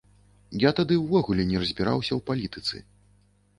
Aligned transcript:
Я 0.63 0.71
тады 0.79 0.97
ўвогуле 1.01 1.45
не 1.51 1.61
разбіраўся 1.65 2.13
ў 2.17 2.25
палітыцы. 2.33 2.85